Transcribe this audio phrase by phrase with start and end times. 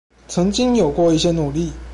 [0.27, 1.71] 曾經有過一些努力